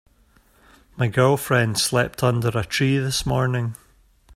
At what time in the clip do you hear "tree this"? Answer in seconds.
2.65-3.23